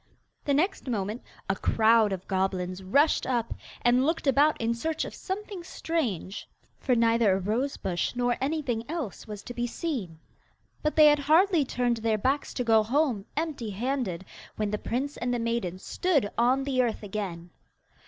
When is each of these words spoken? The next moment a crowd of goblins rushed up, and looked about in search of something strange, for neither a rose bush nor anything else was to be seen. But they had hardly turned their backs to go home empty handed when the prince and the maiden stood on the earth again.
The 0.45 0.53
next 0.55 0.87
moment 0.87 1.21
a 1.47 1.55
crowd 1.55 2.11
of 2.11 2.27
goblins 2.27 2.81
rushed 2.81 3.27
up, 3.27 3.53
and 3.83 4.03
looked 4.03 4.25
about 4.25 4.59
in 4.59 4.73
search 4.73 5.05
of 5.05 5.13
something 5.13 5.63
strange, 5.63 6.49
for 6.79 6.95
neither 6.95 7.33
a 7.33 7.39
rose 7.39 7.77
bush 7.77 8.15
nor 8.15 8.35
anything 8.41 8.83
else 8.89 9.27
was 9.27 9.43
to 9.43 9.53
be 9.53 9.67
seen. 9.67 10.17
But 10.81 10.95
they 10.95 11.05
had 11.05 11.19
hardly 11.19 11.63
turned 11.65 11.97
their 11.97 12.17
backs 12.17 12.51
to 12.55 12.63
go 12.63 12.81
home 12.81 13.27
empty 13.37 13.69
handed 13.69 14.25
when 14.55 14.71
the 14.71 14.79
prince 14.79 15.17
and 15.17 15.31
the 15.31 15.37
maiden 15.37 15.77
stood 15.77 16.31
on 16.35 16.63
the 16.63 16.81
earth 16.81 17.03
again. 17.03 17.51